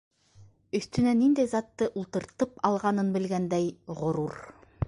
Өҫтөнә 0.79 1.13
ниндәй 1.19 1.51
затты 1.51 1.89
ултыртып 2.03 2.57
алғанын 2.71 3.15
белгәндәй, 3.19 3.73
ғорур! 4.03 4.39